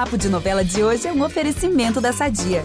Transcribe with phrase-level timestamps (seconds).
[0.00, 2.64] Papo de Novela de hoje é um oferecimento da Sadia.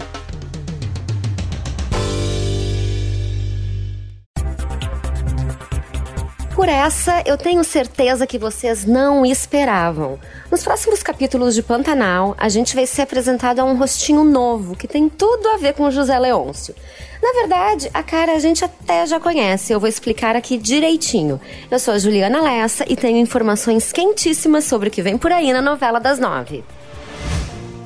[6.56, 10.18] Por essa, eu tenho certeza que vocês não esperavam.
[10.50, 14.88] Nos próximos capítulos de Pantanal, a gente vai ser apresentado a um rostinho novo que
[14.88, 16.74] tem tudo a ver com José Leôncio.
[17.22, 21.42] Na verdade, a cara a gente até já conhece, eu vou explicar aqui direitinho.
[21.70, 25.52] Eu sou a Juliana Lessa e tenho informações quentíssimas sobre o que vem por aí
[25.52, 26.64] na novela das nove.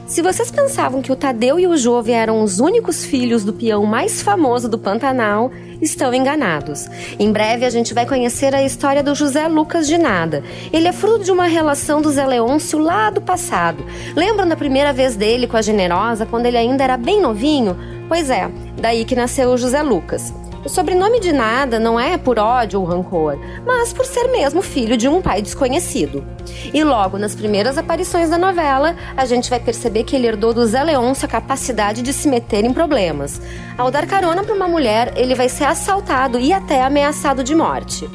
[0.10, 3.86] Se vocês pensavam que o Tadeu e o Jove eram os únicos filhos do peão
[3.86, 6.88] mais famoso do Pantanal, estão enganados.
[7.20, 10.44] Em breve a gente vai conhecer a história do José Lucas de Nada.
[10.74, 13.86] Ele é fruto de uma relação do Zé Leôncio lá do passado.
[14.16, 17.78] Lembram da primeira vez dele com a Generosa, quando ele ainda era bem novinho?
[18.08, 18.50] Pois é,
[18.82, 20.34] daí que nasceu o José Lucas.
[20.64, 24.98] O sobrenome de nada não é por ódio ou rancor, mas por ser mesmo filho
[24.98, 26.26] de um pai desconhecido.
[26.74, 30.66] E logo nas primeiras aparições da novela, a gente vai perceber que ele herdou do
[30.66, 33.42] Zé Leôncio a capacidade de se meter em problemas.
[33.78, 38.10] Ao dar carona para uma mulher, ele vai ser assaltado e até ameaçado de morte.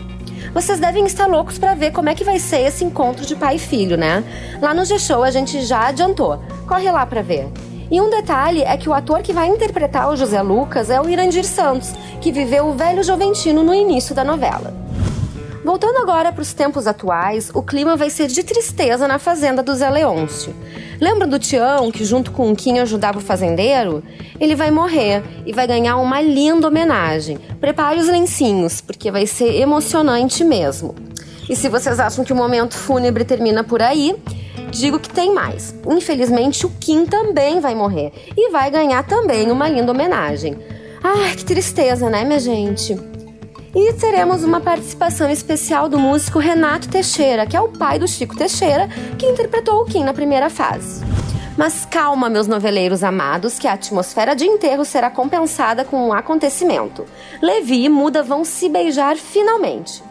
[0.53, 3.56] Vocês devem estar loucos para ver como é que vai ser esse encontro de pai
[3.56, 4.23] e filho, né?
[4.61, 6.39] Lá no G-Show a gente já adiantou.
[6.69, 7.48] Corre lá para ver.
[7.95, 11.09] E um detalhe é que o ator que vai interpretar o José Lucas é o
[11.09, 14.75] Irandir Santos, que viveu o velho Joventino no início da novela.
[15.64, 19.73] Voltando agora para os tempos atuais, o clima vai ser de tristeza na fazenda do
[19.73, 20.53] Zé Leôncio.
[21.01, 24.03] Lembra do Tião, que junto com o Kim ajudava o fazendeiro?
[24.41, 27.39] Ele vai morrer e vai ganhar uma linda homenagem.
[27.61, 30.97] Prepare os lencinhos, porque vai ser emocionante mesmo.
[31.48, 34.17] E se vocês acham que o momento fúnebre termina por aí,
[34.75, 35.75] digo que tem mais.
[35.89, 40.58] Infelizmente, o Kim também vai morrer e vai ganhar também uma linda homenagem.
[41.03, 42.98] Ai, que tristeza, né, minha gente?
[43.75, 48.36] E teremos uma participação especial do músico Renato Teixeira, que é o pai do Chico
[48.36, 51.05] Teixeira, que interpretou o Kim na primeira fase.
[51.56, 57.05] Mas calma, meus noveleiros amados, que a atmosfera de enterro será compensada com um acontecimento.
[57.41, 60.02] Levi e Muda vão se beijar finalmente.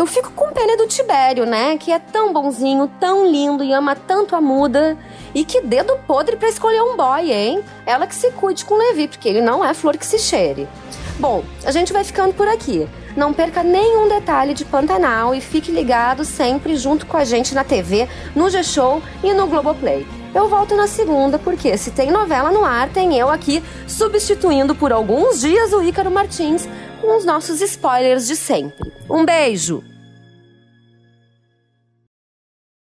[0.00, 1.76] Eu fico com pena do Tibério, né?
[1.76, 4.96] Que é tão bonzinho, tão lindo e ama tanto a muda.
[5.34, 7.62] E que dedo podre para escolher um boy, hein?
[7.84, 10.66] Ela que se cuide com Levi, porque ele não é flor que se cheire.
[11.18, 12.88] Bom, a gente vai ficando por aqui.
[13.14, 17.62] Não perca nenhum detalhe de Pantanal e fique ligado sempre junto com a gente na
[17.62, 20.06] TV, no G-Show e no Globoplay.
[20.32, 24.92] Eu volto na segunda, porque se tem novela no ar, tem eu aqui substituindo por
[24.92, 26.68] alguns dias o Ícaro Martins
[27.00, 28.92] com os nossos spoilers de sempre.
[29.08, 29.82] Um beijo!